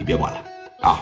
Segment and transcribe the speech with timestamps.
[0.00, 0.42] 你别管了
[0.80, 1.00] 啊！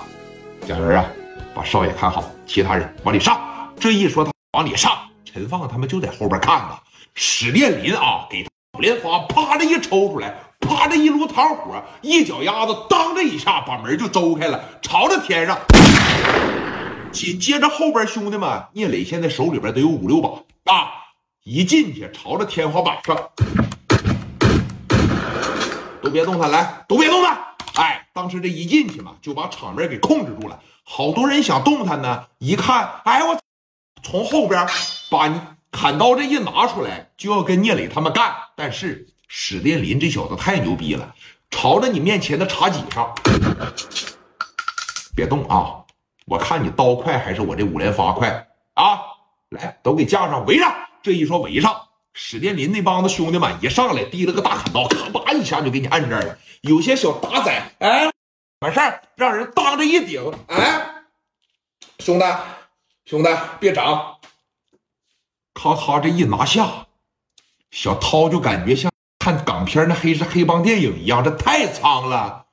[0.67, 1.07] 蒋元啊，
[1.55, 3.41] 把少爷看好，其他人往里上。
[3.79, 4.91] 这一说他往里上，
[5.25, 6.77] 陈放他们就在后边看呢。
[7.15, 8.45] 史殿林啊，给
[8.77, 15.57] 五连发，啪的一抽出来，啪的一炉膛火，一脚丫子，当的一下把门就周开了，朝着天上。
[17.13, 20.91] 紧接着后边兄弟们，聂磊现在手里边得有五六把啊，
[21.45, 23.17] 一进去朝着天花板上，
[26.03, 27.39] 都别动弹，来，都别动弹。
[27.79, 30.61] 哎，当时这一进去嘛，就把场面给控制住了。
[30.83, 33.41] 好多人想动弹呢，一看，哎我，
[34.03, 34.67] 从后边
[35.09, 38.35] 把你砍刀这一拿出来，就要跟聂磊他们干。
[38.57, 41.15] 但是史殿林这小子太牛逼了，
[41.51, 43.15] 朝着你面前的茶几上，
[45.15, 45.85] 别动啊！
[46.27, 48.99] 我看你刀快还是我这五连发快啊！
[49.51, 50.75] 来，都给架上，围上。
[51.01, 51.88] 这一说围上。
[52.21, 56.37] 史殿林那帮子兄弟们一上来，提了个大砍刀，咔吧一下就给你按这儿了。
[56.63, 58.11] 有些小打仔，哎，
[58.59, 61.05] 完事儿让人当着一顶，哎，
[62.01, 62.25] 兄弟，
[63.07, 63.29] 兄弟
[63.61, 64.17] 别长，
[65.55, 66.89] 咔咔这一拿下，
[67.71, 72.47] 小涛就感觉像看港片那黑是黑帮电影一样，这太苍了。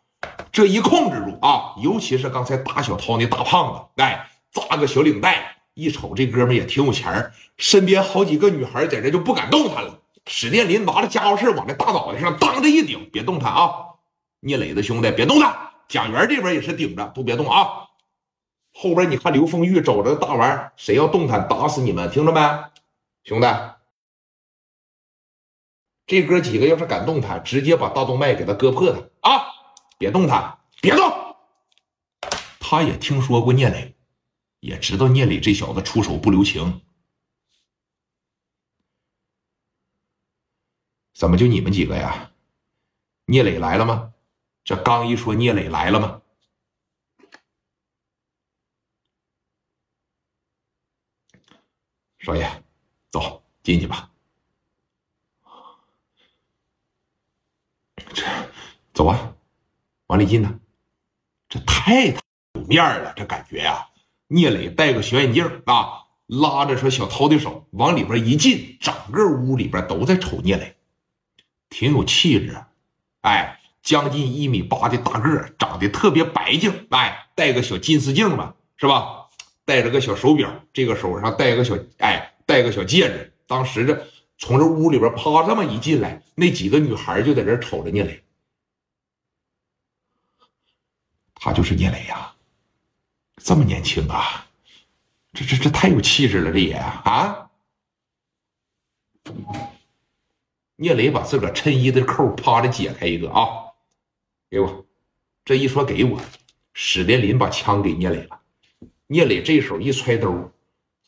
[0.51, 5.54] 这一控制住啊，尤其是刚才打小涛那大胖子，哎，扎个小领带。
[5.75, 9.99] 一瞅这哥们也挺有钱，身边好几个女孩在这就不敢动弹了。
[10.25, 13.73] 史殿林拿着家伙事往这大脑袋上当着一顶，别动弹啊！
[14.39, 15.53] 聂磊的兄弟别动弹，
[15.89, 17.89] 蒋元这边也是顶着，都别动啊！
[18.73, 22.39] 后边你看刘凤玉走着大玩谁要动弹打死你们，听着没？
[23.25, 23.47] 兄弟，
[26.07, 29.43] 这哥几个要是敢动弹，直接把大动脉给他割破他啊！
[29.97, 31.35] 别动弹，别动！
[32.59, 33.94] 他也听说过聂磊。
[34.65, 36.81] 也知道聂磊这小子出手不留情，
[41.13, 42.31] 怎么就你们几个呀？
[43.25, 44.15] 聂磊来了吗？
[44.63, 46.23] 这刚一说聂磊来了吗？
[52.17, 52.63] 少爷，
[53.11, 54.11] 走进去吧。
[58.15, 58.25] 这
[58.95, 59.35] 走啊，
[60.07, 60.59] 往里进呢。
[61.47, 63.91] 这太有面了，这感觉呀。
[64.27, 70.75] 聂磊戴个小眼镜啊，拉着说小涛的手往里边一进，整个屋里边都在瞅聂磊，
[71.69, 72.57] 挺有气质。
[73.21, 76.87] 哎，将近一米八的大个，长得特别白净。
[76.89, 79.27] 哎，戴个小金丝镜吧，是吧？
[79.63, 83.33] 戴着个小手表，这个手上戴个小哎，戴个小戒指。
[83.47, 84.07] 当时这
[84.37, 88.23] 从这屋里边啪这么一进来，那几个女孩就在这瞅着聂磊，
[91.35, 92.34] 他就是聂磊呀。
[93.37, 94.47] 这么年轻啊，
[95.33, 97.49] 这这这太有气质了，这也啊！
[100.77, 103.73] 聂磊把自个衬衣的扣啪的解开一个啊，
[104.49, 104.85] 给我。
[105.43, 106.19] 这一说给我，
[106.73, 108.41] 史殿林把枪给聂磊了。
[109.07, 110.51] 聂磊这手一揣兜，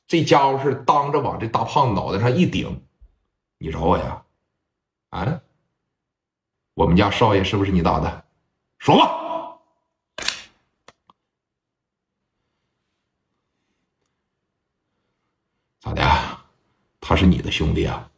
[0.07, 2.85] 这家伙是当着往这大胖脑袋上一顶。
[3.57, 4.23] 你找我呀？
[5.09, 5.41] 啊？
[6.75, 8.25] 我们家少爷是不是你打的？
[8.77, 9.23] 说吧。
[15.79, 16.03] 咋的？
[17.07, 18.11] 他是你的兄弟啊？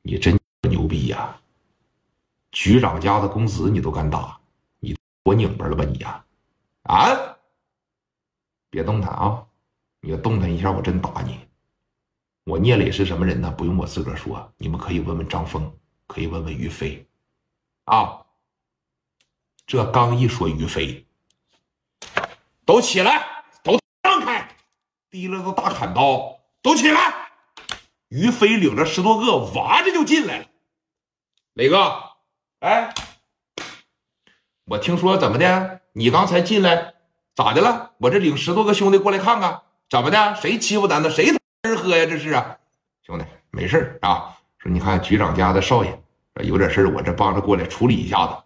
[0.00, 1.38] 你真牛逼呀！
[2.50, 4.40] 局长家的公子你都敢打，
[4.78, 6.24] 你我拧巴了吧你呀？
[6.84, 7.36] 啊！
[8.70, 9.46] 别动弹啊！
[10.00, 11.38] 你要动弹一下，我真打你！
[12.44, 13.50] 我聂磊是什么人呢？
[13.50, 15.70] 不用我自个儿说，你们可以问问张峰，
[16.06, 17.06] 可以问问于飞。
[17.84, 18.24] 啊！
[19.66, 21.06] 这刚一说于飞。
[22.64, 23.35] 都起来，
[25.16, 27.00] 提了个大砍刀，都起来！
[28.08, 30.44] 于飞领着十多个娃子就进来了。
[31.54, 32.02] 磊哥，
[32.60, 32.92] 哎，
[34.66, 35.80] 我听说怎么的？
[35.94, 36.92] 你刚才进来
[37.34, 37.92] 咋的了？
[37.96, 40.34] 我这领十多个兄弟过来看看，怎么的？
[40.34, 41.08] 谁欺负咱呢？
[41.08, 41.32] 谁
[41.62, 42.04] 吃喝呀？
[42.04, 42.58] 这是啊，
[43.02, 44.36] 兄弟，没事啊。
[44.58, 45.98] 说你看局长家的少爷
[46.44, 48.36] 有点事我这帮着过来处理一下子。